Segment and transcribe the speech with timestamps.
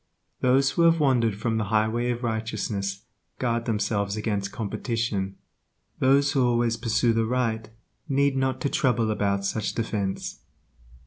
[0.39, 3.05] Those who have wandered from the highway of righteousness
[3.37, 5.35] guard themselves against competition;
[5.99, 7.69] those who always pursue the right
[8.09, 10.39] need not to trouble about such defense.